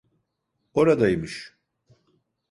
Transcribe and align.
Oradaymış. 0.73 1.53